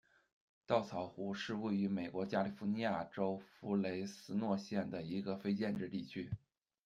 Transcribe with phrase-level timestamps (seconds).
[0.65, 6.31] 稻草湖是位于美国加利福尼亚州弗雷斯诺县的一个非建制地区。